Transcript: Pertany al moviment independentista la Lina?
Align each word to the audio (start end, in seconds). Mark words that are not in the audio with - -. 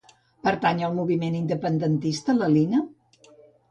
Pertany 0.47 0.81
al 0.87 0.95
moviment 1.01 1.39
independentista 1.43 2.39
la 2.43 2.53
Lina? 2.59 2.85